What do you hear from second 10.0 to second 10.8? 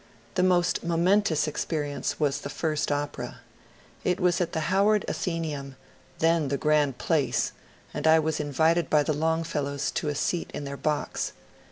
a seat in their